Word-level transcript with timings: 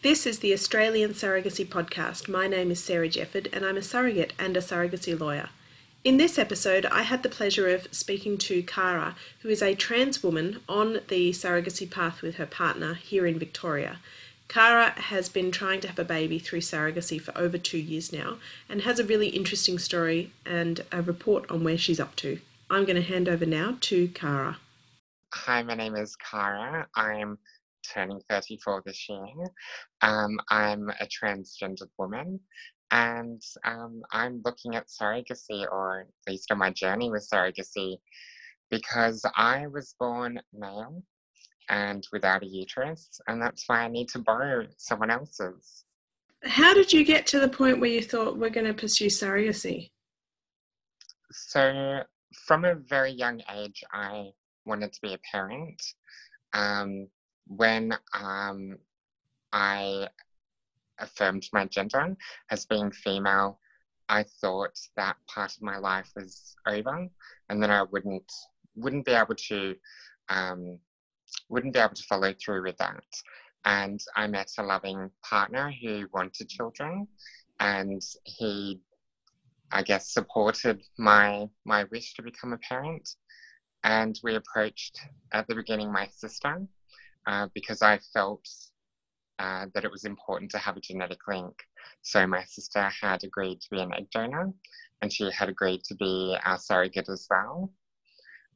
This 0.00 0.26
is 0.26 0.38
the 0.38 0.52
Australian 0.52 1.10
Surrogacy 1.10 1.66
Podcast. 1.66 2.28
My 2.28 2.46
name 2.46 2.70
is 2.70 2.78
Sarah 2.78 3.08
Jefford 3.08 3.52
and 3.52 3.64
I'm 3.64 3.76
a 3.76 3.82
surrogate 3.82 4.32
and 4.38 4.56
a 4.56 4.60
surrogacy 4.60 5.18
lawyer. 5.18 5.48
In 6.04 6.18
this 6.18 6.38
episode, 6.38 6.86
I 6.86 7.02
had 7.02 7.24
the 7.24 7.28
pleasure 7.28 7.68
of 7.68 7.88
speaking 7.90 8.38
to 8.38 8.62
Cara, 8.62 9.16
who 9.40 9.48
is 9.48 9.60
a 9.60 9.74
trans 9.74 10.22
woman 10.22 10.60
on 10.68 11.00
the 11.08 11.32
surrogacy 11.32 11.90
path 11.90 12.22
with 12.22 12.36
her 12.36 12.46
partner 12.46 12.94
here 12.94 13.26
in 13.26 13.40
Victoria. 13.40 13.98
Cara 14.46 14.90
has 14.90 15.28
been 15.28 15.50
trying 15.50 15.80
to 15.80 15.88
have 15.88 15.98
a 15.98 16.04
baby 16.04 16.38
through 16.38 16.60
surrogacy 16.60 17.20
for 17.20 17.36
over 17.36 17.58
two 17.58 17.78
years 17.78 18.12
now 18.12 18.36
and 18.68 18.82
has 18.82 19.00
a 19.00 19.04
really 19.04 19.30
interesting 19.30 19.80
story 19.80 20.30
and 20.46 20.84
a 20.92 21.02
report 21.02 21.50
on 21.50 21.64
where 21.64 21.76
she's 21.76 21.98
up 21.98 22.14
to. 22.16 22.38
I'm 22.70 22.84
going 22.84 22.94
to 22.94 23.02
hand 23.02 23.28
over 23.28 23.44
now 23.44 23.78
to 23.80 24.06
Cara. 24.06 24.58
Hi, 25.34 25.64
my 25.64 25.74
name 25.74 25.96
is 25.96 26.14
Cara. 26.14 26.86
I'm 26.94 27.36
turning 27.92 28.20
34 28.28 28.82
this 28.86 29.08
year. 29.08 29.26
Um, 30.02 30.38
I'm 30.50 30.88
a 30.88 31.06
transgendered 31.06 31.90
woman 31.98 32.40
and 32.90 33.42
um, 33.64 34.02
I'm 34.12 34.40
looking 34.44 34.74
at 34.74 34.88
surrogacy, 34.88 35.66
or 35.70 36.00
at 36.00 36.30
least 36.30 36.50
on 36.50 36.58
my 36.58 36.70
journey 36.70 37.10
with 37.10 37.28
surrogacy, 37.32 37.96
because 38.70 39.24
I 39.36 39.66
was 39.66 39.94
born 39.98 40.40
male 40.52 41.02
and 41.68 42.06
without 42.12 42.42
a 42.42 42.46
uterus, 42.46 43.20
and 43.26 43.42
that's 43.42 43.64
why 43.66 43.80
I 43.80 43.88
need 43.88 44.08
to 44.10 44.20
borrow 44.20 44.66
someone 44.78 45.10
else's. 45.10 45.84
How 46.44 46.72
did 46.72 46.92
you 46.92 47.04
get 47.04 47.26
to 47.28 47.40
the 47.40 47.48
point 47.48 47.80
where 47.80 47.90
you 47.90 48.02
thought 48.02 48.38
we're 48.38 48.48
going 48.48 48.66
to 48.66 48.74
pursue 48.74 49.06
surrogacy? 49.06 49.90
So, 51.30 52.02
from 52.46 52.64
a 52.64 52.76
very 52.76 53.10
young 53.10 53.42
age, 53.54 53.82
I 53.92 54.30
wanted 54.64 54.92
to 54.92 55.00
be 55.02 55.14
a 55.14 55.18
parent. 55.30 55.82
Um, 56.54 57.08
when 57.48 57.96
um, 58.14 58.78
I 59.52 60.08
affirmed 60.98 61.48
my 61.52 61.66
gender 61.66 62.16
as 62.50 62.66
being 62.66 62.90
female, 62.90 63.58
I 64.08 64.24
thought 64.40 64.78
that 64.96 65.16
part 65.26 65.54
of 65.56 65.62
my 65.62 65.78
life 65.78 66.10
was 66.16 66.56
over, 66.66 67.08
and 67.48 67.62
then 67.62 67.70
I 67.70 67.82
wouldn't 67.82 68.30
wouldn't 68.74 69.04
be 69.06 69.12
able 69.12 69.34
to 69.34 69.74
um, 70.28 70.78
wouldn't 71.48 71.74
be 71.74 71.80
able 71.80 71.94
to 71.94 72.02
follow 72.04 72.32
through 72.32 72.62
with 72.62 72.76
that. 72.78 73.04
And 73.64 74.00
I 74.16 74.26
met 74.26 74.50
a 74.58 74.62
loving 74.62 75.10
partner 75.28 75.72
who 75.82 76.06
wanted 76.12 76.48
children, 76.48 77.08
and 77.60 78.02
he, 78.24 78.80
I 79.72 79.82
guess, 79.82 80.12
supported 80.12 80.82
my 80.96 81.48
my 81.64 81.84
wish 81.84 82.14
to 82.14 82.22
become 82.22 82.52
a 82.52 82.58
parent. 82.58 83.08
And 83.84 84.18
we 84.22 84.34
approached 84.34 85.00
at 85.32 85.46
the 85.46 85.54
beginning 85.54 85.92
my 85.92 86.08
sister 86.08 86.66
uh, 87.28 87.46
because 87.54 87.80
I 87.82 88.00
felt 88.12 88.44
uh, 89.38 89.66
that 89.74 89.84
it 89.84 89.90
was 89.90 90.04
important 90.04 90.50
to 90.50 90.58
have 90.58 90.76
a 90.76 90.80
genetic 90.80 91.20
link. 91.28 91.54
So 92.02 92.26
my 92.26 92.42
sister 92.44 92.90
had 93.00 93.22
agreed 93.22 93.60
to 93.60 93.70
be 93.70 93.80
an 93.80 93.94
egg 93.94 94.08
donor, 94.12 94.52
and 95.00 95.12
she 95.12 95.30
had 95.30 95.48
agreed 95.48 95.84
to 95.84 95.94
be 95.94 96.36
our 96.44 96.58
surrogate 96.58 97.08
as 97.08 97.28
well 97.30 97.70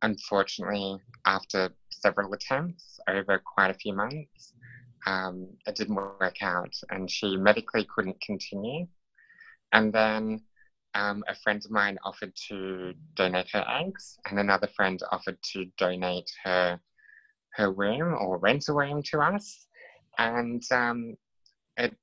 unfortunately, 0.03 0.99
after 1.25 1.71
several 1.91 2.33
attempts 2.33 2.99
over 3.09 3.41
quite 3.45 3.71
a 3.71 3.79
few 3.79 3.95
months, 3.95 4.53
um, 5.07 5.49
it 5.67 5.77
didn't 5.77 5.95
work 5.95 6.43
out 6.43 6.75
and 6.91 7.11
she 7.11 7.37
medically 7.37 7.87
couldn't 7.95 8.21
continue. 8.21 8.87
And 9.73 9.93
then 9.93 10.41
um, 10.95 11.25
a 11.29 11.35
friend 11.35 11.65
of 11.65 11.71
mine 11.71 11.99
offered 12.05 12.33
to 12.49 12.93
donate 13.15 13.49
her 13.53 13.65
eggs, 13.67 14.19
and 14.29 14.39
another 14.39 14.69
friend 14.77 15.01
offered 15.11 15.39
to 15.53 15.65
donate 15.79 16.31
her 16.45 16.79
her 17.55 17.71
room 17.73 18.15
or 18.21 18.39
rent 18.39 18.69
a 18.69 18.75
womb 18.75 19.03
to 19.05 19.21
us. 19.21 19.67
And 20.19 20.63
um, 20.71 21.17
it 21.77 21.97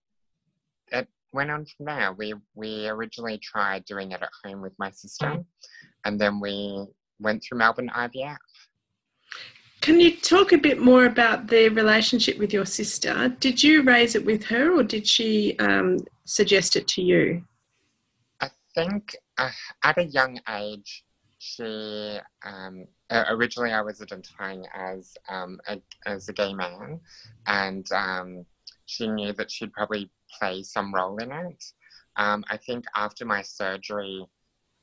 it 0.92 1.08
went 1.32 1.52
on 1.52 1.66
from 1.66 1.86
there. 1.86 2.14
We 2.14 2.34
we 2.56 2.88
originally 2.88 3.38
tried 3.38 3.86
doing 3.86 4.12
it 4.12 4.22
at 4.22 4.30
home 4.44 4.62
with 4.62 4.74
my 4.80 4.92
sister, 4.92 5.44
and 6.06 6.20
then 6.20 6.40
we 6.40 6.86
went 7.20 7.44
through 7.44 7.60
Melbourne 7.60 7.92
IVF. 7.96 8.38
Can 9.82 10.00
you 10.00 10.16
talk 10.18 10.52
a 10.52 10.58
bit 10.58 10.80
more 10.82 11.06
about 11.06 11.48
the 11.48 11.70
relationship 11.70 12.38
with 12.38 12.52
your 12.52 12.66
sister? 12.66 13.30
Did 13.40 13.64
you 13.64 13.82
raise 13.82 14.14
it 14.14 14.26
with 14.26 14.44
her 14.46 14.74
or 14.74 14.84
did 14.84 15.08
she 15.08 15.58
um, 15.60 16.00
suggest 16.26 16.76
it 16.76 16.88
to 16.90 17.02
you? 17.02 17.44
I 18.42 18.50
think 18.76 19.16
uh, 19.38 19.50
at 19.84 19.98
a 19.98 20.04
young 20.04 20.40
age, 20.50 21.04
she 21.40 22.20
um, 22.46 22.86
originally 23.12 23.72
I 23.72 23.82
was 23.82 24.02
identifying 24.02 24.66
as 24.74 25.16
um, 25.30 25.60
a, 25.68 25.82
as 26.06 26.28
a 26.28 26.34
gay 26.34 26.54
man, 26.54 27.00
and 27.48 27.90
um, 27.94 28.46
she 28.86 29.08
knew 29.08 29.32
that 29.34 29.50
she'd 29.50 29.74
probably 29.74 30.12
play 30.38 30.64
some 30.64 30.94
role 30.94 31.18
in 31.18 31.32
it. 31.32 31.64
Um, 32.18 32.44
I 32.50 32.58
think 32.58 32.84
after 32.96 33.26
my 33.26 33.42
surgery 33.42 34.26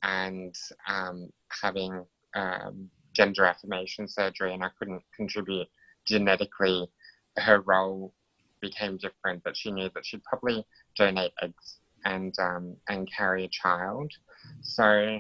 and 0.03 0.55
um, 0.89 1.29
having 1.63 2.05
um, 2.35 2.91
gender 3.13 3.45
affirmation 3.45 4.09
surgery 4.09 4.55
and 4.55 4.65
I 4.65 4.71
couldn't 4.79 5.03
contribute 5.15 5.69
genetically, 6.07 6.89
her 7.37 7.61
role 7.61 8.15
became 8.63 8.97
different. 8.97 9.43
But 9.45 9.57
she 9.57 9.71
knew 9.71 9.91
that 9.95 10.07
she'd 10.07 10.25
probably 10.25 10.65
donate 10.97 11.33
eggs 11.43 11.81
and 12.07 12.35
and 12.89 13.13
carry 13.15 13.45
a 13.45 13.49
child. 13.49 14.11
So 14.63 15.19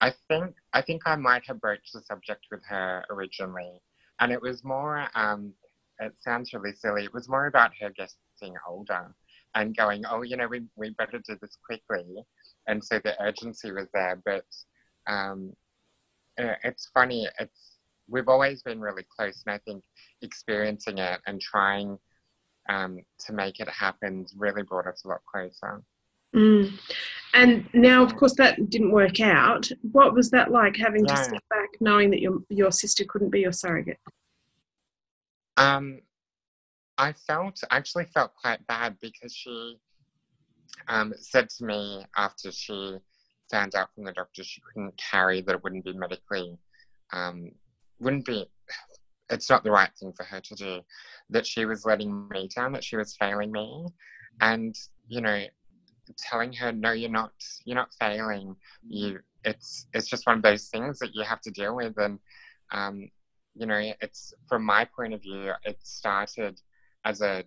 I 0.00 0.12
think 0.28 0.54
I 0.72 0.82
think 0.82 1.02
I 1.06 1.16
might 1.16 1.46
have 1.46 1.60
broached 1.60 1.92
the 1.94 2.02
subject 2.02 2.46
with 2.50 2.62
her 2.68 3.04
originally, 3.10 3.80
and 4.20 4.32
it 4.32 4.40
was 4.40 4.64
more. 4.64 5.08
Um, 5.14 5.52
it 5.98 6.12
sounds 6.18 6.52
really 6.52 6.74
silly. 6.74 7.04
It 7.04 7.14
was 7.14 7.28
more 7.28 7.46
about 7.46 7.72
her 7.80 7.90
getting 7.90 8.54
older 8.68 9.14
and 9.54 9.74
going, 9.74 10.04
oh, 10.08 10.22
you 10.22 10.36
know, 10.36 10.48
we 10.48 10.62
we 10.76 10.90
better 10.90 11.18
do 11.26 11.36
this 11.40 11.56
quickly, 11.64 12.22
and 12.66 12.84
so 12.84 13.00
the 13.02 13.20
urgency 13.22 13.72
was 13.72 13.88
there, 13.94 14.20
but 14.24 14.44
um, 15.06 15.52
uh, 16.38 16.54
it's 16.64 16.90
funny. 16.92 17.28
It's 17.38 17.78
we've 18.08 18.28
always 18.28 18.62
been 18.62 18.80
really 18.80 19.06
close, 19.16 19.42
and 19.46 19.54
I 19.54 19.58
think 19.58 19.82
experiencing 20.22 20.98
it 20.98 21.20
and 21.26 21.40
trying 21.40 21.98
um, 22.68 23.00
to 23.26 23.32
make 23.32 23.60
it 23.60 23.68
happen 23.68 24.26
really 24.36 24.62
brought 24.62 24.86
us 24.86 25.04
a 25.04 25.08
lot 25.08 25.20
closer. 25.24 25.82
Mm. 26.36 26.78
And 27.34 27.68
now, 27.74 28.02
of 28.02 28.16
course, 28.16 28.34
that 28.36 28.70
didn't 28.70 28.92
work 28.92 29.20
out. 29.20 29.68
What 29.92 30.14
was 30.14 30.30
that 30.30 30.50
like, 30.50 30.76
having 30.76 31.04
yeah. 31.04 31.14
to 31.14 31.24
step 31.24 31.42
back, 31.50 31.68
knowing 31.80 32.10
that 32.10 32.20
your 32.20 32.38
your 32.48 32.70
sister 32.70 33.04
couldn't 33.06 33.30
be 33.30 33.40
your 33.40 33.52
surrogate? 33.52 33.98
Um, 35.56 36.00
I 36.98 37.12
felt 37.12 37.60
actually 37.70 38.06
felt 38.06 38.34
quite 38.34 38.66
bad 38.66 38.96
because 39.00 39.34
she 39.34 39.78
um, 40.88 41.12
said 41.18 41.48
to 41.50 41.64
me 41.64 42.04
after 42.16 42.50
she 42.50 42.96
found 43.50 43.74
out 43.74 43.88
from 43.94 44.04
the 44.04 44.12
doctor 44.12 44.42
she 44.42 44.60
couldn't 44.60 44.96
carry, 44.96 45.40
that 45.42 45.54
it 45.54 45.62
wouldn't 45.62 45.84
be 45.84 45.92
medically, 45.92 46.58
um, 47.12 47.50
wouldn't 48.00 48.24
be, 48.24 48.50
it's 49.30 49.48
not 49.48 49.62
the 49.62 49.70
right 49.70 49.90
thing 49.98 50.12
for 50.16 50.24
her 50.24 50.40
to 50.40 50.54
do, 50.54 50.80
that 51.30 51.46
she 51.46 51.64
was 51.64 51.84
letting 51.84 52.28
me 52.28 52.48
down, 52.54 52.72
that 52.72 52.84
she 52.84 52.96
was 52.96 53.16
failing 53.16 53.52
me. 53.52 53.86
And, 54.40 54.74
you 55.08 55.20
know, 55.20 55.44
telling 56.18 56.52
her, 56.54 56.72
no, 56.72 56.92
you're 56.92 57.10
not, 57.10 57.32
you're 57.64 57.76
not 57.76 57.94
failing. 57.98 58.56
You, 58.86 59.20
it's, 59.44 59.86
it's 59.92 60.08
just 60.08 60.26
one 60.26 60.36
of 60.36 60.42
those 60.42 60.66
things 60.66 60.98
that 60.98 61.14
you 61.14 61.24
have 61.24 61.40
to 61.42 61.50
deal 61.50 61.76
with. 61.76 61.96
And, 61.98 62.18
um, 62.72 63.10
you 63.54 63.66
know, 63.66 63.80
it's 64.00 64.34
from 64.48 64.64
my 64.64 64.84
point 64.84 65.14
of 65.14 65.22
view, 65.22 65.52
it 65.64 65.78
started 65.82 66.60
as 67.04 67.20
a 67.20 67.44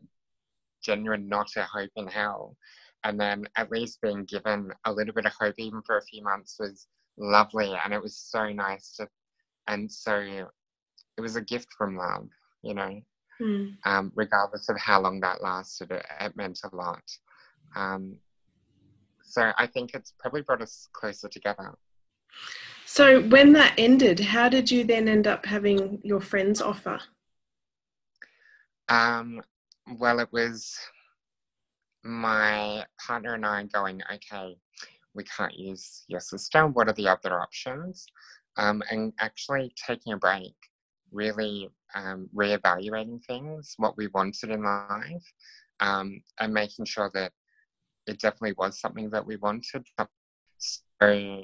genuine 0.82 1.28
not 1.28 1.50
a 1.58 1.64
hope 1.64 1.92
in 1.96 2.08
hell 2.08 2.56
and 3.04 3.20
then 3.20 3.46
at 3.56 3.72
least 3.72 4.02
being 4.02 4.26
given 4.26 4.72
a 4.86 4.92
little 4.92 5.14
bit 5.14 5.26
of 5.26 5.34
hope 5.40 5.56
even 5.58 5.82
for 5.86 5.98
a 5.98 6.04
few 6.04 6.24
months 6.24 6.58
was 6.60 6.88
lovely 7.18 7.74
and 7.84 7.94
it 7.94 8.02
was 8.02 8.16
so 8.16 8.50
nice 8.52 8.96
to 8.96 9.08
and 9.68 9.92
so 9.92 10.16
it 11.18 11.22
was 11.22 11.36
a 11.36 11.42
gift 11.42 11.68
from 11.78 11.98
love 11.98 12.28
you 12.64 12.74
know 12.74 13.02
mm. 13.42 13.74
um, 13.86 14.12
regardless 14.16 14.70
of 14.70 14.78
how 14.80 15.02
long 15.02 15.20
that 15.20 15.44
lasted 15.44 15.92
it, 15.92 16.06
it 16.22 16.36
meant 16.36 16.60
a 16.64 16.76
lot 16.76 17.04
um, 17.76 18.16
so 19.30 19.52
i 19.58 19.66
think 19.66 19.92
it's 19.94 20.14
probably 20.20 20.42
brought 20.42 20.62
us 20.62 20.90
closer 20.94 21.28
together 21.30 21.74
so 22.86 23.22
when 23.28 23.54
that 23.54 23.74
ended 23.78 24.20
how 24.20 24.50
did 24.50 24.70
you 24.70 24.84
then 24.84 25.08
end 25.08 25.28
up 25.28 25.46
having 25.46 26.00
your 26.04 26.22
friends 26.22 26.62
offer 26.62 27.00
um, 28.90 29.42
well 30.00 30.20
it 30.20 30.30
was 30.32 30.76
my 32.04 32.86
partner 33.06 33.36
and 33.36 33.46
I 33.46 33.64
going, 33.64 34.02
okay, 34.14 34.58
we 35.14 35.24
can't 35.24 35.58
use 35.58 36.06
your 36.08 36.20
system. 36.20 36.74
What 36.74 36.88
are 36.88 36.94
the 36.94 37.08
other 37.08 37.40
options? 37.40 38.06
Um, 38.58 38.82
and 38.90 39.14
actually 39.20 39.74
taking 39.88 40.14
a 40.14 40.18
break, 40.18 40.56
really 41.12 41.70
um, 41.96 42.30
reevaluating 42.36 43.24
things, 43.26 43.74
what 43.78 43.98
we 43.98 44.08
wanted 44.08 44.52
in 44.52 44.64
life, 44.64 45.34
um, 45.80 46.22
and 46.40 46.54
making 46.54 46.86
sure 46.86 47.10
that 47.14 47.32
it 48.10 48.20
definitely 48.20 48.56
was 48.58 48.80
something 48.80 49.10
that 49.12 49.26
we 49.26 49.36
wanted. 49.38 49.86
So, 50.58 51.42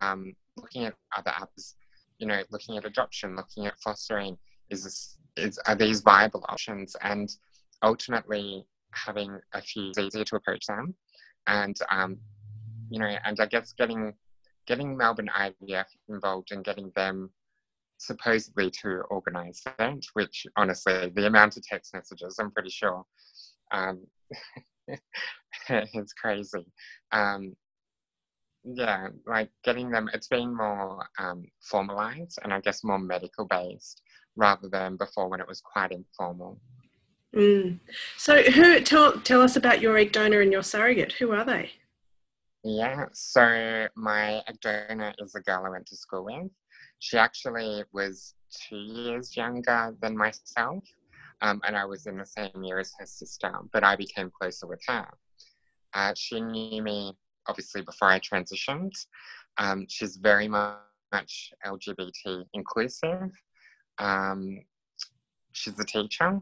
um, 0.00 0.32
looking 0.56 0.86
at 0.86 0.94
other 1.16 1.30
apps, 1.30 1.74
you 2.18 2.26
know, 2.26 2.42
looking 2.50 2.76
at 2.76 2.84
adoption, 2.84 3.36
looking 3.36 3.66
at 3.66 3.78
fostering, 3.78 4.36
is 4.70 4.84
this, 4.84 5.18
is 5.36 5.58
are 5.66 5.76
these 5.76 6.00
viable 6.00 6.44
options? 6.48 6.96
And 7.02 7.28
ultimately 7.82 8.64
having 8.92 9.38
a 9.52 9.60
few 9.60 9.92
easier 9.98 10.24
to 10.24 10.36
approach 10.36 10.66
them, 10.66 10.94
and 11.46 11.76
um, 11.90 12.18
you 12.90 12.98
know, 12.98 13.14
and 13.24 13.38
I 13.38 13.46
guess 13.46 13.72
getting 13.72 14.14
getting 14.66 14.96
Melbourne 14.96 15.30
IVF 15.38 15.86
involved 16.08 16.50
and 16.50 16.64
getting 16.64 16.90
them 16.96 17.30
supposedly 17.98 18.70
to 18.70 19.02
organise 19.10 19.62
it, 19.78 20.06
which 20.14 20.46
honestly, 20.56 21.12
the 21.14 21.26
amount 21.26 21.56
of 21.56 21.62
text 21.62 21.94
messages, 21.94 22.36
I'm 22.38 22.50
pretty 22.50 22.70
sure, 22.70 23.04
um, 23.72 24.00
it's 25.94 26.12
crazy. 26.12 26.66
Um, 27.12 27.54
yeah, 28.64 29.08
like 29.26 29.50
getting 29.64 29.90
them, 29.90 30.10
it's 30.12 30.28
been 30.28 30.56
more 30.56 31.06
um, 31.18 31.44
formalised 31.72 32.38
and 32.42 32.52
I 32.52 32.60
guess 32.60 32.82
more 32.82 32.98
medical 32.98 33.46
based 33.46 34.02
rather 34.34 34.68
than 34.68 34.96
before 34.96 35.28
when 35.28 35.40
it 35.40 35.48
was 35.48 35.60
quite 35.60 35.92
informal. 35.92 36.60
Mm. 37.34 37.80
So, 38.16 38.42
who 38.42 38.80
tell 38.80 39.20
tell 39.20 39.42
us 39.42 39.56
about 39.56 39.80
your 39.80 39.96
egg 39.96 40.12
donor 40.12 40.40
and 40.40 40.52
your 40.52 40.62
surrogate? 40.62 41.12
Who 41.12 41.32
are 41.32 41.44
they? 41.44 41.70
Yeah, 42.64 43.06
so 43.12 43.88
my 43.94 44.42
egg 44.48 44.60
donor 44.60 45.12
is 45.18 45.34
a 45.34 45.40
girl 45.40 45.64
I 45.66 45.70
went 45.70 45.86
to 45.86 45.96
school 45.96 46.24
with. 46.24 46.50
She 46.98 47.18
actually 47.18 47.84
was 47.92 48.34
two 48.50 48.76
years 48.76 49.36
younger 49.36 49.94
than 50.00 50.16
myself, 50.16 50.82
um, 51.42 51.60
and 51.66 51.76
I 51.76 51.84
was 51.84 52.06
in 52.06 52.16
the 52.16 52.26
same 52.26 52.62
year 52.62 52.78
as 52.78 52.92
her 52.98 53.06
sister, 53.06 53.52
but 53.72 53.84
I 53.84 53.96
became 53.96 54.30
closer 54.30 54.66
with 54.66 54.80
her. 54.88 55.06
Uh, 55.96 56.12
she 56.14 56.40
knew 56.40 56.82
me 56.82 57.16
obviously 57.48 57.80
before 57.80 58.08
I 58.08 58.20
transitioned. 58.20 58.92
Um, 59.56 59.86
she's 59.88 60.16
very 60.16 60.46
much 60.46 61.52
LGBT 61.64 62.44
inclusive. 62.52 63.32
Um, 63.98 64.60
she's 65.52 65.78
a 65.80 65.84
teacher. 65.84 66.40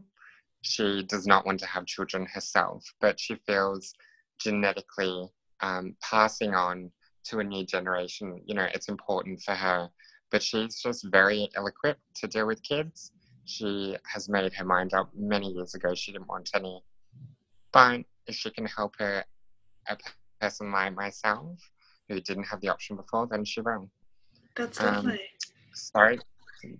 She 0.61 1.03
does 1.03 1.25
not 1.25 1.45
want 1.45 1.59
to 1.61 1.67
have 1.67 1.85
children 1.85 2.25
herself, 2.25 2.83
but 2.99 3.17
she 3.17 3.35
feels 3.47 3.93
genetically 4.39 5.29
um, 5.61 5.95
passing 6.01 6.53
on 6.53 6.91
to 7.25 7.39
a 7.39 7.43
new 7.43 7.65
generation, 7.65 8.41
you 8.45 8.55
know, 8.55 8.67
it's 8.73 8.89
important 8.89 9.41
for 9.41 9.53
her. 9.53 9.89
But 10.31 10.43
she's 10.43 10.81
just 10.81 11.05
very 11.11 11.49
ill 11.55 11.67
equipped 11.67 12.01
to 12.15 12.27
deal 12.27 12.47
with 12.47 12.61
kids. 12.61 13.11
She 13.45 13.95
has 14.11 14.27
made 14.27 14.53
her 14.53 14.65
mind 14.65 14.93
up 14.93 15.09
many 15.15 15.51
years 15.51 15.75
ago. 15.75 15.95
She 15.95 16.11
didn't 16.11 16.27
want 16.27 16.49
any. 16.53 16.83
But 17.71 18.01
if 18.27 18.35
she 18.35 18.49
can 18.49 18.65
help 18.65 18.95
her, 18.99 19.23
a 19.89 19.97
person 20.41 20.71
like 20.71 20.95
myself 20.95 21.59
who 22.09 22.19
didn't 22.19 22.45
have 22.45 22.61
the 22.61 22.69
option 22.69 22.95
before, 22.95 23.27
then 23.27 23.43
she 23.45 23.61
will. 23.61 23.89
That's 24.55 24.79
um, 24.79 25.05
lovely. 25.05 25.21
Sorry, 25.73 26.19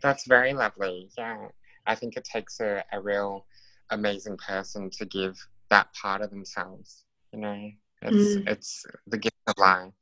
that's 0.02 0.28
very 0.28 0.54
lovely. 0.54 1.10
Yeah, 1.18 1.48
I 1.86 1.96
think 1.96 2.16
it 2.18 2.24
takes 2.24 2.60
a, 2.60 2.84
a 2.92 3.02
real 3.02 3.46
amazing 3.90 4.38
person 4.38 4.90
to 4.92 5.06
give 5.06 5.36
that 5.70 5.88
part 5.94 6.22
of 6.22 6.30
themselves. 6.30 7.06
You 7.34 7.40
know, 7.40 7.70
it's 8.02 8.36
mm. 8.36 8.48
it's 8.48 8.86
the 9.08 9.18
gift 9.18 9.36
of 9.48 9.56
life. 9.58 9.94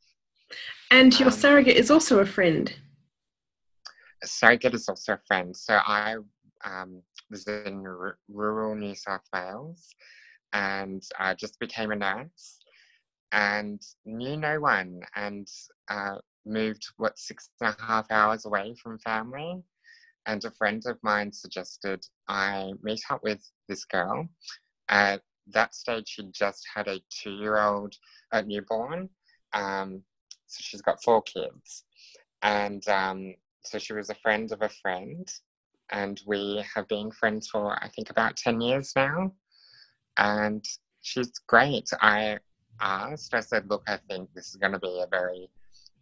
And 0.91 1.17
your 1.19 1.29
um, 1.29 1.33
surrogate 1.33 1.77
is 1.77 1.89
also 1.89 2.19
a 2.19 2.25
friend. 2.25 2.73
A 4.23 4.27
surrogate 4.27 4.75
is 4.75 4.87
also 4.87 5.13
a 5.13 5.19
friend. 5.25 5.55
So 5.55 5.79
I 5.85 6.17
um, 6.63 7.01
was 7.31 7.47
in 7.47 7.83
r- 7.85 8.17
rural 8.29 8.75
New 8.75 8.95
South 8.95 9.23
Wales 9.33 9.89
and 10.53 11.03
I 11.19 11.33
just 11.33 11.59
became 11.59 11.91
a 11.91 11.95
nurse 11.95 12.62
and 13.33 13.81
knew 14.05 14.37
no 14.37 14.59
one 14.59 15.01
and 15.15 15.47
uh, 15.89 16.15
moved 16.45 16.85
what 16.97 17.17
six 17.17 17.49
and 17.59 17.75
a 17.77 17.83
half 17.83 18.09
hours 18.11 18.45
away 18.45 18.75
from 18.81 18.99
family. 18.99 19.61
And 20.25 20.45
a 20.45 20.51
friend 20.51 20.81
of 20.85 20.97
mine 21.03 21.33
suggested 21.33 22.05
i 22.29 22.71
meet 22.81 23.01
up 23.09 23.21
with 23.23 23.41
this 23.67 23.83
girl. 23.83 24.29
At 24.87 25.21
that 25.47 25.75
stage 25.75 26.07
she 26.07 26.29
just 26.31 26.65
had 26.73 26.87
a 26.87 27.01
two-year-old 27.09 27.95
a 28.31 28.43
newborn 28.43 29.09
um, 29.53 30.03
so 30.47 30.59
she's 30.61 30.81
got 30.81 31.03
four 31.03 31.21
kids. 31.23 31.83
And 32.41 32.87
um, 32.87 33.33
so 33.63 33.77
she 33.79 33.93
was 33.93 34.09
a 34.09 34.15
friend 34.15 34.51
of 34.51 34.61
a 34.61 34.69
friend 34.69 35.27
and 35.91 36.21
we 36.25 36.63
have 36.73 36.87
been 36.87 37.11
friends 37.11 37.49
for 37.49 37.73
i 37.83 37.89
think 37.89 38.09
about 38.09 38.37
10 38.37 38.61
years 38.61 38.93
now. 38.95 39.33
And 40.17 40.63
she's 41.01 41.31
great. 41.47 41.89
I 42.01 42.37
asked, 42.81 43.33
I 43.33 43.39
said, 43.39 43.69
look, 43.69 43.83
I 43.87 43.97
think 44.09 44.29
this 44.33 44.49
is 44.49 44.55
going 44.55 44.73
to 44.73 44.79
be 44.79 45.01
a 45.03 45.07
very 45.09 45.49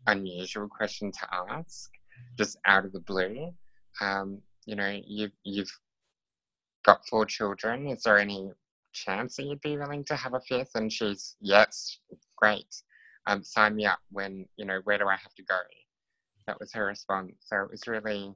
unusual 0.08 0.68
question 0.68 1.12
to 1.12 1.28
ask, 1.52 1.92
just 2.38 2.58
out 2.66 2.86
of 2.86 2.94
the 2.94 3.00
blue. 3.00 3.54
Um, 4.00 4.40
you 4.66 4.76
know, 4.76 5.00
you've, 5.06 5.32
you've 5.44 5.72
got 6.86 7.08
four 7.08 7.26
children. 7.26 7.88
Is 7.88 8.04
there 8.04 8.18
any 8.18 8.52
chance 8.94 9.36
that 9.36 9.46
you'd 9.46 9.62
be 9.62 9.78
willing 9.78 10.04
to 10.06 10.16
have 10.16 10.34
a 10.34 10.42
fifth? 10.42 10.72
And 10.76 10.92
she's, 10.92 11.36
yes, 11.42 12.00
great. 12.38 12.68
Um, 13.28 13.44
sign 13.44 13.76
me 13.76 13.86
up 13.86 14.00
when, 14.12 14.46
you 14.58 14.66
know, 14.66 14.82
where 14.84 14.98
do 14.98 15.08
I 15.08 15.16
have 15.16 15.34
to 15.36 15.44
go? 15.44 15.58
That 16.48 16.60
was 16.60 16.74
her 16.74 16.86
response. 16.86 17.34
So 17.42 17.62
it 17.62 17.70
was 17.70 17.88
really, 17.88 18.34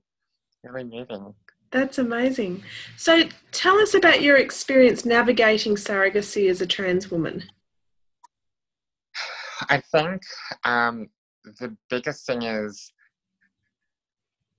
really 0.63 0.83
moving. 0.83 1.33
That's 1.71 1.97
amazing. 1.97 2.63
So 2.95 3.23
tell 3.51 3.79
us 3.79 3.95
about 3.95 4.21
your 4.21 4.37
experience 4.37 5.03
navigating 5.03 5.75
surrogacy 5.75 6.49
as 6.49 6.61
a 6.61 6.67
trans 6.67 7.09
woman. 7.09 7.43
I 9.69 9.81
think 9.81 10.21
um, 10.63 11.09
the 11.43 11.75
biggest 11.89 12.25
thing 12.25 12.43
is 12.43 12.91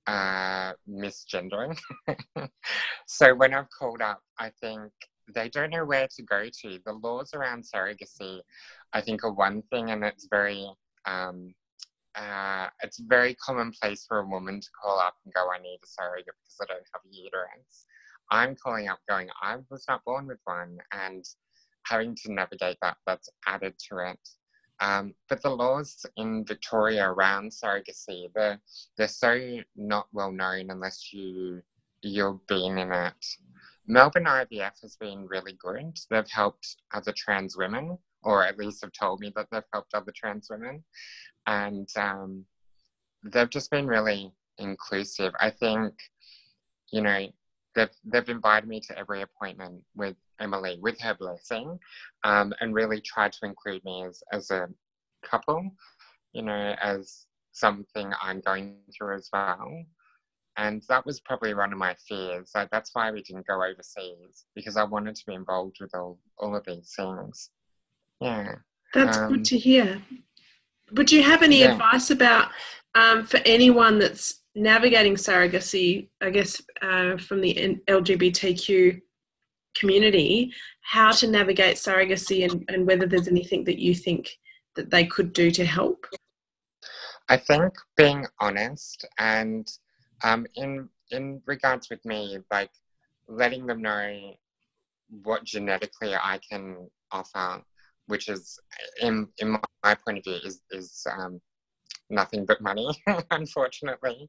uh, 0.07 0.73
misgendering. 0.89 1.79
so 3.07 3.35
when 3.35 3.55
I've 3.55 3.71
called 3.77 4.03
up, 4.03 4.23
I 4.39 4.51
think 4.61 4.93
they 5.35 5.49
don't 5.49 5.71
know 5.71 5.85
where 5.85 6.09
to 6.17 6.23
go 6.23 6.45
to. 6.63 6.79
The 6.85 6.93
laws 6.93 7.35
around 7.35 7.65
surrogacy, 7.65 8.41
I 8.93 9.01
think, 9.01 9.25
are 9.25 9.33
one 9.33 9.63
thing, 9.71 9.91
and 9.91 10.05
it's 10.05 10.29
very 10.31 10.69
um, 11.07 11.55
uh, 12.15 12.69
it's 12.83 12.99
very 12.99 13.35
commonplace 13.35 14.07
for 14.07 14.21
a 14.21 14.27
woman 14.27 14.61
to 14.61 14.69
call 14.83 14.99
up 14.99 15.15
and 15.25 15.35
go, 15.35 15.51
"I 15.51 15.59
need 15.59 15.81
a 15.83 15.87
surrogate 15.87 16.27
because 16.27 16.59
I 16.63 16.67
don't 16.67 16.87
have 16.93 17.03
a 17.05 17.15
uterus." 17.15 17.87
I'm 18.31 18.57
calling 18.57 18.89
up, 18.89 18.99
going, 19.09 19.29
"I 19.43 19.59
was 19.71 19.85
not 19.89 20.05
born 20.05 20.27
with 20.27 20.41
one," 20.45 20.79
and 20.93 21.25
having 21.87 22.17
to 22.17 22.33
navigate 22.33 22.79
that 22.83 22.97
that's 23.07 23.29
added 23.47 23.75
to 23.89 23.99
it. 23.99 24.19
Um, 24.81 25.15
but 25.29 25.43
the 25.43 25.51
laws 25.51 26.05
in 26.17 26.45
Victoria 26.45 27.09
around 27.09 27.51
surrogacy, 27.51 28.31
they're, 28.35 28.61
they're 28.97 29.09
so 29.09 29.61
not 29.75 30.07
well 30.13 30.33
known 30.33 30.71
unless 30.71 31.13
you, 31.13 31.63
you've 32.03 32.47
been 32.47 32.79
in 32.79 32.93
it. 32.93 33.27
Melbourne 33.87 34.25
IVF 34.25 34.81
has 34.83 34.97
been 34.97 35.27
really 35.29 35.57
good. 35.59 35.97
They've 36.11 36.29
helped 36.29 36.77
other 36.93 37.13
trans 37.17 37.57
women, 37.57 37.97
or 38.23 38.45
at 38.45 38.59
least 38.59 38.83
have 38.83 38.93
told 38.93 39.21
me 39.21 39.33
that 39.37 39.47
they've 39.51 39.63
helped 39.73 39.95
other 39.95 40.13
trans 40.15 40.49
women. 40.51 40.83
And 41.47 41.89
um, 41.97 42.45
they've 43.23 43.51
just 43.51 43.71
been 43.71 43.87
really 43.87 44.33
inclusive. 44.59 45.33
I 45.41 45.51
think, 45.51 45.95
you 46.93 47.01
know, 47.01 47.27
they've, 47.77 47.91
they've 48.05 48.29
invited 48.29 48.69
me 48.69 48.81
to 48.81 48.99
every 48.99 49.23
appointment 49.23 49.85
with 49.95 50.17
Emily 50.41 50.79
with 50.81 51.01
her 51.01 51.15
blessing 51.15 51.79
um, 52.25 52.53
and 52.61 52.75
really 52.75 53.01
tried 53.01 53.33
to 53.33 53.47
include 53.47 53.85
me 53.85 54.05
as, 54.05 54.23
as 54.33 54.51
a 54.51 54.69
couple, 55.25 55.71
you 56.33 56.43
know, 56.43 56.75
as 56.83 57.27
something 57.53 58.13
I'm 58.21 58.41
going 58.41 58.79
through 58.97 59.17
as 59.17 59.29
well. 59.33 59.85
And 60.59 60.83
that 60.89 61.05
was 61.05 61.21
probably 61.21 61.53
one 61.53 61.73
of 61.73 61.79
my 61.79 61.95
fears. 62.09 62.51
Like 62.55 62.71
that's 62.71 62.91
why 62.95 63.11
we 63.13 63.23
didn't 63.23 63.47
go 63.47 63.63
overseas 63.63 64.47
because 64.55 64.77
I 64.77 64.85
wanted 64.85 65.15
to 65.17 65.27
be 65.27 65.35
involved 65.35 65.77
with 65.81 65.95
all, 65.95 66.19
all 66.39 66.57
of 66.57 66.65
these 66.67 66.93
things. 66.97 67.51
Yeah. 68.21 68.55
That's 68.95 69.19
um, 69.19 69.33
good 69.33 69.45
to 69.47 69.59
hear. 69.59 70.03
Would 70.93 71.13
you 71.13 71.23
have 71.23 71.43
any 71.43 71.61
yeah. 71.61 71.73
advice 71.73 72.11
about 72.11 72.49
um, 72.95 73.27
for 73.27 73.41
anyone 73.45 73.99
that's 73.99 74.43
navigating 74.57 75.15
surrogacy, 75.15 76.09
I 76.21 76.31
guess, 76.31 76.61
uh, 76.83 77.17
from 77.19 77.41
the 77.41 77.79
LGBTQ 77.89 79.01
community 79.79 80.53
how 80.81 81.13
to 81.13 81.27
navigate 81.27 81.77
surrogacy 81.77 82.51
and, 82.51 82.65
and 82.69 82.87
whether 82.87 83.07
there's 83.07 83.29
anything 83.29 83.65
that 83.65 83.79
you 83.79 83.95
think 83.95 84.31
that 84.75 84.91
they 84.91 85.05
could 85.05 85.33
do 85.33 85.51
to 85.51 85.65
help? 85.65 86.07
I 87.29 87.37
think 87.37 87.75
being 87.97 88.27
honest 88.41 89.05
and 89.19 89.71
um, 90.25 90.47
in 90.55 90.89
in 91.11 91.41
regards 91.47 91.89
with 91.91 92.05
me, 92.05 92.39
like 92.51 92.71
letting 93.29 93.67
them 93.67 93.83
know 93.83 94.35
what 95.23 95.45
genetically 95.45 96.15
I 96.15 96.41
can 96.49 96.89
offer, 97.13 97.63
which 98.07 98.29
is 98.29 98.59
in 99.03 99.29
in 99.39 99.59
my 99.85 99.95
point 99.95 100.19
of 100.19 100.25
view 100.25 100.39
is 100.45 100.63
is 100.71 101.07
um, 101.19 101.41
nothing 102.11 102.45
but 102.47 102.61
money, 102.61 102.91
unfortunately. 103.31 104.29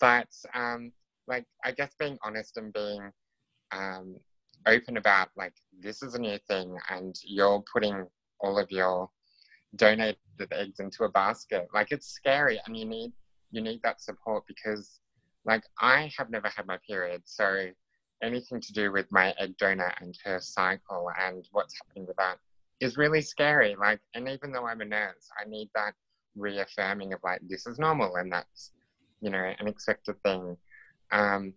But 0.00 0.28
um, 0.54 0.92
like 1.26 1.44
I 1.64 1.72
guess 1.72 1.94
being 1.98 2.18
honest 2.22 2.56
and 2.56 2.72
being 2.72 3.10
um, 3.72 4.16
open 4.66 4.96
about 4.96 5.28
like 5.36 5.54
this 5.80 6.02
is 6.02 6.14
a 6.14 6.20
new 6.20 6.38
thing 6.48 6.76
and 6.90 7.14
you're 7.24 7.64
putting 7.72 8.06
all 8.40 8.58
of 8.58 8.70
your 8.70 9.10
donated 9.74 10.18
eggs 10.52 10.80
into 10.80 11.04
a 11.04 11.08
basket 11.08 11.68
like 11.74 11.88
it's 11.90 12.06
scary 12.08 12.60
and 12.66 12.76
you 12.76 12.84
need 12.84 13.12
you 13.50 13.60
need 13.60 13.80
that 13.82 14.00
support 14.00 14.44
because 14.46 15.00
like 15.44 15.62
i 15.80 16.10
have 16.16 16.30
never 16.30 16.48
had 16.48 16.66
my 16.66 16.78
period 16.88 17.20
so 17.24 17.66
anything 18.22 18.60
to 18.60 18.72
do 18.72 18.90
with 18.92 19.06
my 19.10 19.34
egg 19.38 19.56
donor 19.58 19.92
and 20.00 20.16
her 20.24 20.40
cycle 20.40 21.10
and 21.20 21.46
what's 21.52 21.74
happening 21.78 22.06
with 22.06 22.16
that 22.16 22.38
is 22.80 22.96
really 22.96 23.20
scary. 23.20 23.76
Like, 23.78 24.00
and 24.14 24.28
even 24.28 24.52
though 24.52 24.66
I'm 24.66 24.80
a 24.80 24.84
nurse, 24.84 25.28
I 25.40 25.48
need 25.48 25.70
that 25.74 25.94
reaffirming 26.36 27.12
of 27.12 27.20
like, 27.24 27.40
this 27.48 27.66
is 27.66 27.78
normal 27.78 28.16
and 28.16 28.32
that's, 28.32 28.72
you 29.20 29.30
know, 29.30 29.52
an 29.58 29.66
expected 29.66 30.22
thing. 30.22 30.56
Um, 31.10 31.54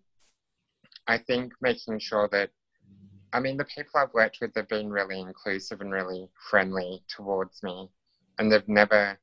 I 1.06 1.18
think 1.18 1.52
making 1.60 1.98
sure 1.98 2.28
that, 2.32 2.50
I 3.32 3.40
mean, 3.40 3.56
the 3.56 3.64
people 3.64 3.92
I've 4.00 4.14
worked 4.14 4.38
with 4.40 4.54
have 4.56 4.68
been 4.68 4.90
really 4.90 5.20
inclusive 5.20 5.80
and 5.80 5.92
really 5.92 6.28
friendly 6.50 7.02
towards 7.08 7.62
me, 7.62 7.88
and 8.38 8.50
they've 8.50 8.68
never, 8.68 9.18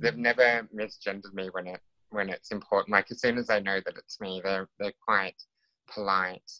they've 0.00 0.16
never 0.16 0.68
misgendered 0.74 1.34
me 1.34 1.48
when 1.50 1.66
it 1.66 1.80
when 2.10 2.28
it's 2.28 2.50
important. 2.52 2.92
Like 2.92 3.10
as 3.10 3.20
soon 3.20 3.36
as 3.36 3.48
they 3.48 3.60
know 3.60 3.80
that 3.84 3.96
it's 3.96 4.20
me, 4.20 4.40
they're 4.44 4.68
they're 4.78 4.92
quite 5.04 5.42
polite. 5.92 6.50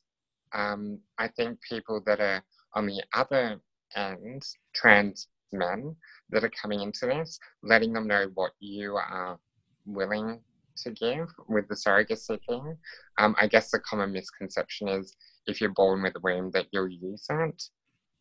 Um, 0.52 0.98
I 1.18 1.28
think 1.28 1.60
people 1.62 2.02
that 2.06 2.20
are 2.20 2.42
on 2.74 2.86
the 2.86 3.02
other 3.14 3.60
end, 3.94 4.44
trans 4.74 5.28
men 5.52 5.96
that 6.30 6.44
are 6.44 6.50
coming 6.50 6.80
into 6.80 7.06
this, 7.06 7.38
letting 7.62 7.92
them 7.92 8.06
know 8.06 8.30
what 8.34 8.52
you 8.60 8.96
are 8.96 9.38
willing 9.86 10.40
to 10.82 10.90
give 10.90 11.28
with 11.48 11.66
the 11.68 11.74
surrogacy 11.74 12.38
thing. 12.46 12.76
Um, 13.18 13.34
I 13.40 13.46
guess 13.46 13.70
the 13.70 13.80
common 13.80 14.12
misconception 14.12 14.88
is 14.88 15.16
if 15.46 15.60
you're 15.60 15.70
born 15.70 16.02
with 16.02 16.16
a 16.16 16.20
womb 16.20 16.50
that 16.52 16.66
you'll 16.72 16.88
use 16.88 17.26
it. 17.30 17.62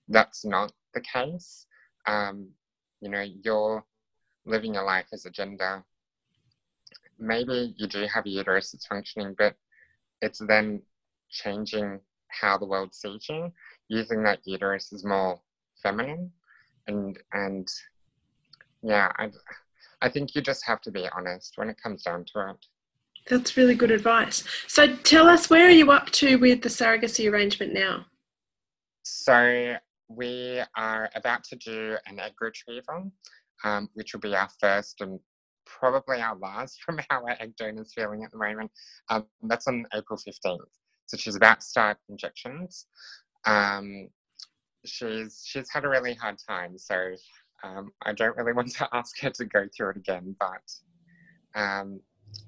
That's 0.08 0.46
not 0.46 0.72
the 0.94 1.02
case. 1.02 1.68
Um, 2.06 2.50
you 3.02 3.10
know, 3.10 3.26
you're 3.44 3.84
living 4.46 4.74
your 4.74 4.86
life 4.86 5.08
as 5.14 5.26
a 5.26 5.30
gender. 5.30 5.84
Maybe 7.20 7.76
you 7.78 7.88
do 7.88 8.08
have 8.14 8.26
a 8.26 8.30
uterus 8.30 8.72
that's 8.72 8.88
functioning, 8.88 9.36
but 9.38 9.56
it's 10.22 10.42
then 10.48 10.82
changing 11.30 12.00
how 12.30 12.58
the 12.58 12.66
world 12.66 12.94
sees 12.94 13.28
you, 13.30 13.52
using 13.88 14.24
that 14.24 14.40
uterus 14.46 14.94
as 14.94 15.04
more 15.04 15.40
feminine, 15.82 16.32
and 16.88 17.18
and 17.34 17.68
yeah, 18.82 19.12
I 19.18 19.30
I 20.02 20.10
think 20.10 20.36
you 20.36 20.42
just 20.42 20.66
have 20.66 20.82
to 20.82 20.92
be 20.92 21.08
honest 21.16 21.54
when 21.56 21.70
it 21.70 21.82
comes 21.82 22.04
down 22.04 22.26
to 22.34 22.50
it. 22.52 22.66
That's 23.30 23.58
really 23.58 23.76
good 23.76 23.92
advice. 23.92 24.44
So 24.68 24.96
tell 24.96 25.28
us, 25.28 25.50
where 25.50 25.68
are 25.68 25.72
you 25.72 25.92
up 25.92 26.10
to 26.12 26.38
with 26.38 26.62
the 26.62 26.70
surrogacy 26.70 27.30
arrangement 27.30 27.74
now? 27.74 28.06
So 29.04 29.76
we 30.08 30.62
are 30.76 31.10
about 31.16 31.44
to 31.46 31.56
do 31.58 31.98
an 32.06 32.20
egg 32.20 32.34
retrieval, 32.40 33.12
um, 33.64 33.90
which 33.96 34.14
will 34.14 34.22
be 34.22 34.36
our 34.36 34.50
first 34.60 35.02
and 35.02 35.20
probably 35.66 36.22
our 36.22 36.38
last 36.38 36.82
from 36.86 37.00
how 37.10 37.24
our 37.24 37.36
egg 37.40 37.56
donor 37.58 37.82
is 37.82 37.94
feeling 37.94 38.24
at 38.24 38.32
the 38.32 38.38
moment. 38.38 38.72
Um, 39.10 39.26
that's 39.44 39.68
on 39.68 39.86
April 39.94 40.18
15th. 40.18 40.60
So 41.08 41.18
she's 41.18 41.36
about 41.36 41.62
to 41.62 41.66
start 41.66 41.98
injections. 42.10 42.86
Um, 43.46 44.10
she's 44.88 45.44
she's 45.46 45.70
had 45.70 45.86
a 45.86 45.90
really 45.90 46.14
hard 46.14 46.38
time, 46.48 46.78
so 46.78 47.14
um, 47.64 47.92
I 48.04 48.14
don't 48.14 48.36
really 48.38 48.54
want 48.54 48.72
to 48.76 48.90
ask 48.94 49.20
her 49.22 49.30
to 49.32 49.46
go 49.46 49.68
through 49.76 49.92
it 49.92 49.98
again. 49.98 50.36
But 50.40 51.60
um, 51.60 52.00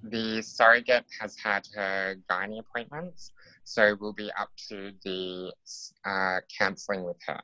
the 0.03 0.41
surrogate 0.41 1.05
has 1.19 1.35
had 1.37 1.67
her 1.75 2.15
gynae 2.29 2.59
appointments, 2.59 3.31
so 3.63 3.95
we'll 3.99 4.13
be 4.13 4.31
up 4.39 4.49
to 4.69 4.91
the 5.03 5.53
uh, 6.05 6.39
counselling 6.57 7.03
with 7.03 7.17
her. 7.27 7.39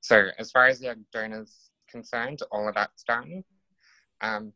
So 0.00 0.28
as 0.38 0.50
far 0.50 0.66
as 0.66 0.80
the 0.80 0.96
donor's 1.12 1.70
concerned, 1.90 2.40
all 2.50 2.68
of 2.68 2.74
that's 2.74 3.04
done. 3.04 3.44
Um, 4.20 4.52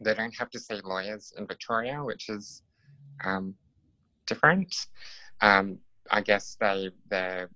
they 0.00 0.14
don't 0.14 0.36
have 0.36 0.50
to 0.50 0.58
see 0.58 0.80
lawyers 0.82 1.32
in 1.36 1.46
Victoria, 1.46 2.02
which 2.04 2.28
is 2.28 2.62
um, 3.24 3.54
different. 4.26 4.74
Um, 5.40 5.78
I 6.10 6.20
guess 6.20 6.56
they 6.60 6.90
they 7.08 7.46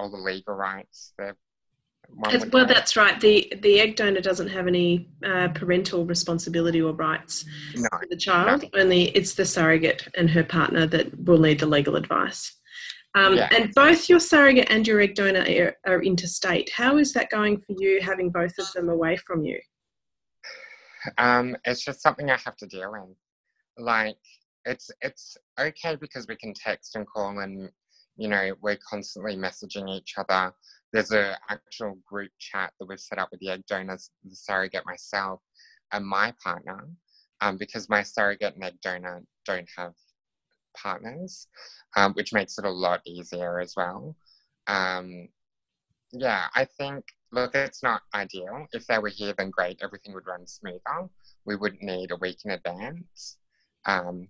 all 0.00 0.10
the 0.10 0.16
legal 0.16 0.54
rights. 0.54 1.12
well, 1.18 2.66
that's 2.66 2.96
right. 2.96 3.20
the 3.20 3.52
The 3.62 3.80
egg 3.80 3.96
donor 3.96 4.20
doesn't 4.20 4.48
have 4.48 4.66
any 4.66 5.08
uh, 5.24 5.48
parental 5.48 6.06
responsibility 6.06 6.80
or 6.80 6.92
rights 6.92 7.44
no, 7.76 7.88
for 7.92 8.06
the 8.08 8.16
child. 8.16 8.62
No. 8.62 8.80
Only 8.80 9.10
it's 9.10 9.34
the 9.34 9.44
surrogate 9.44 10.08
and 10.16 10.30
her 10.30 10.44
partner 10.44 10.86
that 10.86 11.06
will 11.24 11.38
need 11.38 11.60
the 11.60 11.66
legal 11.66 11.96
advice. 11.96 12.56
Um, 13.14 13.36
yeah. 13.36 13.48
And 13.52 13.74
both 13.74 14.08
your 14.08 14.20
surrogate 14.20 14.70
and 14.70 14.86
your 14.86 15.00
egg 15.00 15.14
donor 15.16 15.40
are, 15.40 15.76
are 15.92 16.02
interstate. 16.02 16.70
How 16.70 16.96
is 16.96 17.12
that 17.14 17.28
going 17.28 17.58
for 17.58 17.74
you, 17.78 18.00
having 18.00 18.30
both 18.30 18.56
of 18.58 18.72
them 18.72 18.88
away 18.88 19.16
from 19.16 19.44
you? 19.44 19.58
Um, 21.18 21.56
it's 21.64 21.84
just 21.84 22.02
something 22.02 22.30
I 22.30 22.38
have 22.44 22.56
to 22.56 22.66
deal 22.66 22.92
with. 22.92 23.16
Like 23.78 24.18
it's 24.64 24.90
it's 25.00 25.36
okay 25.58 25.96
because 25.96 26.26
we 26.28 26.36
can 26.36 26.52
text 26.54 26.94
and 26.94 27.06
call 27.06 27.38
and 27.38 27.70
you 28.16 28.28
know 28.28 28.54
we're 28.60 28.78
constantly 28.88 29.36
messaging 29.36 29.88
each 29.88 30.14
other. 30.16 30.52
There's 30.92 31.12
an 31.12 31.34
actual 31.48 31.98
group 32.06 32.30
chat 32.38 32.72
that 32.78 32.86
we've 32.88 33.00
set 33.00 33.18
up 33.18 33.28
with 33.30 33.40
the 33.40 33.50
egg 33.50 33.64
donors 33.68 34.10
the 34.24 34.34
surrogate 34.34 34.86
myself 34.86 35.40
and 35.92 36.04
my 36.04 36.34
partner 36.42 36.88
um, 37.40 37.56
because 37.56 37.88
my 37.88 38.02
surrogate 38.02 38.54
and 38.54 38.64
egg 38.64 38.74
donor 38.82 39.22
don't 39.44 39.68
have 39.76 39.94
partners 40.76 41.46
um, 41.96 42.12
which 42.14 42.32
makes 42.32 42.58
it 42.58 42.64
a 42.64 42.70
lot 42.70 43.00
easier 43.06 43.60
as 43.60 43.74
well. 43.76 44.16
Um, 44.66 45.28
yeah 46.12 46.46
i 46.54 46.64
think 46.64 47.04
look 47.32 47.54
it's 47.54 47.82
not 47.82 48.02
ideal. 48.14 48.66
If 48.72 48.86
they 48.86 48.98
were 48.98 49.08
here 49.08 49.34
then 49.36 49.50
great 49.50 49.80
everything 49.82 50.14
would 50.14 50.26
run 50.26 50.46
smoother. 50.46 51.08
We 51.44 51.56
wouldn't 51.56 51.82
need 51.82 52.10
a 52.10 52.16
week 52.16 52.38
in 52.44 52.50
advance. 52.50 53.38
Um, 53.86 54.28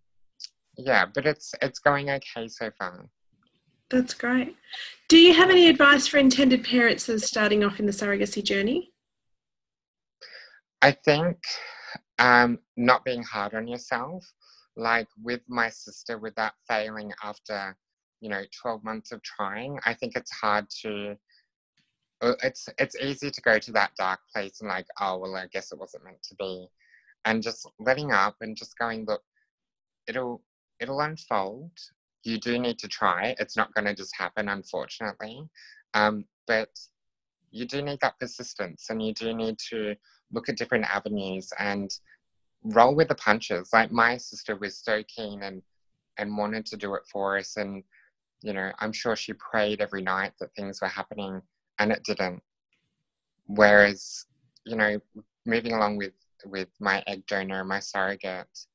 yeah, 0.76 1.06
but 1.06 1.26
it's 1.26 1.54
it's 1.62 1.78
going 1.78 2.10
okay 2.10 2.48
so 2.48 2.70
far. 2.78 3.08
That's 3.90 4.14
great. 4.14 4.56
Do 5.08 5.18
you 5.18 5.34
have 5.34 5.50
any 5.50 5.68
advice 5.68 6.06
for 6.06 6.18
intended 6.18 6.64
parents 6.64 7.08
are 7.08 7.18
starting 7.18 7.64
off 7.64 7.80
in 7.80 7.86
the 7.86 7.92
surrogacy 7.92 8.42
journey? 8.42 8.92
I 10.80 10.92
think 10.92 11.36
um, 12.20 12.58
not 12.76 13.04
being 13.04 13.22
hard 13.22 13.54
on 13.54 13.66
yourself. 13.66 14.24
Like 14.76 15.08
with 15.20 15.40
my 15.48 15.68
sister, 15.68 16.18
with 16.18 16.34
that 16.36 16.54
failing 16.68 17.12
after, 17.22 17.76
you 18.20 18.30
know, 18.30 18.42
12 18.62 18.84
months 18.84 19.10
of 19.10 19.22
trying, 19.22 19.78
I 19.84 19.94
think 19.94 20.16
it's 20.16 20.30
hard 20.30 20.66
to. 20.82 21.16
Uh, 22.22 22.34
it's 22.44 22.68
it's 22.78 22.96
easy 22.96 23.30
to 23.30 23.40
go 23.40 23.58
to 23.58 23.72
that 23.72 23.92
dark 23.96 24.20
place 24.32 24.60
and 24.60 24.68
like, 24.68 24.86
oh 25.00 25.18
well, 25.18 25.36
I 25.36 25.46
guess 25.52 25.72
it 25.72 25.78
wasn't 25.78 26.04
meant 26.04 26.22
to 26.24 26.34
be, 26.36 26.68
and 27.24 27.42
just 27.42 27.68
letting 27.78 28.12
up 28.12 28.36
and 28.42 28.56
just 28.56 28.78
going, 28.78 29.06
look, 29.06 29.22
it'll 30.06 30.42
it'll 30.80 31.00
unfold. 31.00 31.72
You 32.22 32.38
do 32.38 32.58
need 32.58 32.78
to 32.80 32.88
try. 32.88 33.34
It's 33.38 33.56
not 33.56 33.72
going 33.74 33.86
to 33.86 33.94
just 33.94 34.14
happen, 34.16 34.48
unfortunately. 34.48 35.48
Um, 35.94 36.24
but 36.46 36.68
you 37.50 37.64
do 37.66 37.82
need 37.82 37.98
that 38.00 38.18
persistence 38.18 38.86
and 38.90 39.02
you 39.04 39.12
do 39.12 39.34
need 39.34 39.58
to 39.70 39.94
look 40.32 40.48
at 40.48 40.56
different 40.56 40.84
avenues 40.84 41.52
and 41.58 41.90
roll 42.62 42.94
with 42.94 43.08
the 43.08 43.14
punches. 43.14 43.70
Like 43.72 43.90
my 43.90 44.16
sister 44.16 44.56
was 44.56 44.78
so 44.78 45.02
keen 45.04 45.42
and, 45.42 45.62
and 46.18 46.36
wanted 46.36 46.66
to 46.66 46.76
do 46.76 46.94
it 46.94 47.02
for 47.10 47.38
us. 47.38 47.56
And, 47.56 47.82
you 48.42 48.52
know, 48.52 48.70
I'm 48.78 48.92
sure 48.92 49.16
she 49.16 49.32
prayed 49.34 49.80
every 49.80 50.02
night 50.02 50.32
that 50.40 50.54
things 50.54 50.80
were 50.80 50.88
happening 50.88 51.40
and 51.78 51.90
it 51.90 52.04
didn't. 52.04 52.42
Whereas, 53.46 54.26
you 54.64 54.76
know, 54.76 55.00
moving 55.46 55.72
along 55.72 55.96
with, 55.96 56.12
with 56.44 56.68
my 56.78 57.02
egg 57.06 57.26
donor, 57.26 57.64
my 57.64 57.80
surrogate, 57.80 58.66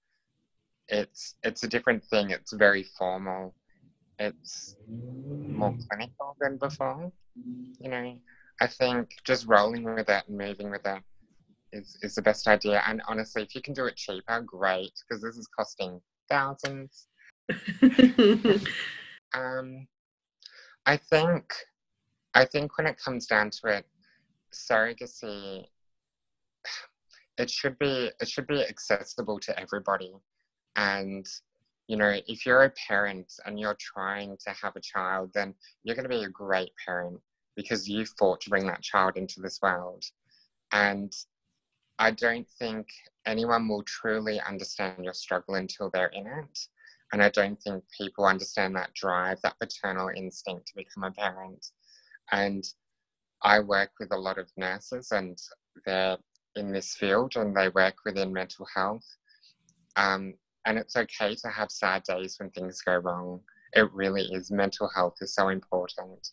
it's 0.88 1.36
it's 1.44 1.64
a 1.64 1.68
different 1.68 2.04
thing. 2.06 2.30
It's 2.30 2.54
very 2.54 2.84
formal. 2.84 3.56
It's 4.20 4.76
more 5.54 5.76
clinical 5.90 6.36
than 6.40 6.58
before. 6.58 7.12
You 7.80 7.90
know, 7.90 8.20
I 8.62 8.68
think 8.68 9.10
just 9.24 9.48
rolling 9.48 9.84
with 9.84 10.10
it 10.10 10.24
and 10.28 10.38
moving 10.38 10.70
with 10.70 10.86
it 10.86 11.02
is 11.74 11.98
is 12.02 12.16
the 12.16 12.22
best 12.22 12.48
idea. 12.48 12.82
And 12.88 13.02
honestly, 13.08 13.44
if 13.44 13.56
you 13.56 13.62
can 13.62 13.74
do 13.74 13.86
it 13.86 13.96
cheaper, 13.96 14.42
great, 14.42 14.92
because 15.08 15.22
this 15.22 15.38
is 15.38 15.48
costing 15.48 16.00
thousands. 16.30 17.08
um, 19.34 19.88
I 20.86 20.98
think 20.98 21.54
I 22.34 22.46
think 22.46 22.78
when 22.78 22.88
it 22.88 22.98
comes 23.04 23.28
down 23.28 23.50
to 23.62 23.68
it, 23.78 23.86
surrogacy 24.54 25.66
it 27.38 27.50
should 27.50 27.78
be 27.78 28.12
it 28.20 28.28
should 28.28 28.48
be 28.48 28.64
accessible 28.64 29.40
to 29.40 29.60
everybody 29.60 30.14
and, 30.76 31.26
you 31.88 31.98
know, 31.98 32.20
if 32.28 32.46
you're 32.46 32.64
a 32.64 32.74
parent 32.88 33.32
and 33.46 33.60
you're 33.60 33.78
trying 33.80 34.38
to 34.46 34.52
have 34.52 34.76
a 34.76 34.82
child, 34.82 35.32
then 35.34 35.54
you're 35.84 35.96
going 35.96 36.10
to 36.10 36.10
be 36.10 36.24
a 36.24 36.30
great 36.30 36.72
parent 36.86 37.20
because 37.56 37.88
you 37.88 38.06
fought 38.06 38.42
to 38.42 38.50
bring 38.50 38.68
that 38.68 38.82
child 38.82 39.16
into 39.16 39.42
this 39.42 39.60
world. 39.62 40.04
And 40.72 41.14
I 42.00 42.12
don't 42.12 42.48
think 42.60 42.88
anyone 43.26 43.68
will 43.68 43.84
truly 43.84 44.42
understand 44.42 45.04
your 45.04 45.14
struggle 45.14 45.56
until 45.56 45.90
they're 45.90 46.08
in 46.08 46.28
it. 46.28 46.60
And 47.14 47.24
I 47.24 47.30
don't 47.30 47.62
think 47.62 47.84
people 47.98 48.26
understand 48.26 48.76
that 48.76 48.94
drive, 48.94 49.40
that 49.44 49.60
paternal 49.60 50.10
instinct 50.14 50.68
to 50.68 50.76
become 50.76 51.04
a 51.04 51.12
parent. 51.12 51.66
And 52.32 52.66
I 53.44 53.60
work 53.60 53.92
with 54.00 54.12
a 54.12 54.18
lot 54.18 54.38
of 54.38 54.52
nurses 54.58 55.12
and 55.12 55.38
they're 55.86 56.18
in 56.56 56.72
this 56.72 56.96
field 56.96 57.34
and 57.36 57.56
they 57.56 57.70
work 57.70 57.96
within 58.06 58.34
mental 58.34 58.68
health. 58.74 59.06
Um, 59.96 60.34
and 60.66 60.78
it's 60.78 60.96
okay 60.96 61.36
to 61.36 61.50
have 61.50 61.72
sad 61.72 62.04
days 62.04 62.38
when 62.40 62.50
things 62.52 62.82
go 62.82 62.96
wrong. 62.98 63.42
it 63.74 63.92
really 63.92 64.24
is. 64.34 64.52
Mental 64.52 64.90
health 64.96 65.16
is 65.22 65.34
so 65.34 65.50
important. 65.50 66.30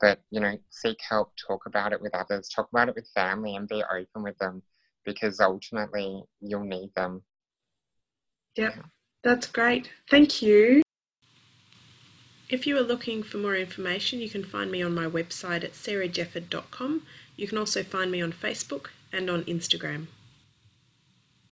But, 0.00 0.20
you 0.30 0.40
know, 0.40 0.56
seek 0.70 0.98
help, 1.08 1.32
talk 1.36 1.66
about 1.66 1.92
it 1.92 2.00
with 2.00 2.14
others, 2.14 2.48
talk 2.48 2.68
about 2.72 2.88
it 2.88 2.94
with 2.94 3.08
family, 3.14 3.56
and 3.56 3.68
be 3.68 3.82
open 3.84 4.22
with 4.22 4.38
them 4.38 4.62
because 5.04 5.40
ultimately 5.40 6.22
you'll 6.40 6.64
need 6.64 6.90
them. 6.94 7.22
Yep, 8.56 8.74
that's 9.22 9.46
great. 9.46 9.90
Thank 10.10 10.42
you. 10.42 10.82
If 12.48 12.66
you 12.66 12.76
are 12.76 12.82
looking 12.82 13.22
for 13.22 13.38
more 13.38 13.56
information, 13.56 14.20
you 14.20 14.28
can 14.28 14.44
find 14.44 14.70
me 14.70 14.82
on 14.82 14.94
my 14.94 15.06
website 15.06 15.64
at 15.64 15.72
sarahjefford.com. 15.72 17.02
You 17.36 17.48
can 17.48 17.58
also 17.58 17.82
find 17.82 18.10
me 18.10 18.20
on 18.20 18.32
Facebook 18.32 18.88
and 19.12 19.30
on 19.30 19.44
Instagram. 19.44 20.08